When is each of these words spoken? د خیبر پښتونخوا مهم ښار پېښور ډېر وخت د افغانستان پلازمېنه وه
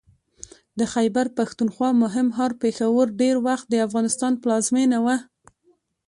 د 0.79 0.81
خیبر 0.93 1.25
پښتونخوا 1.37 1.89
مهم 2.03 2.27
ښار 2.35 2.51
پېښور 2.61 3.07
ډېر 3.21 3.35
وخت 3.47 3.65
د 3.69 3.75
افغانستان 3.87 4.33
پلازمېنه 4.41 4.97
وه 5.05 5.17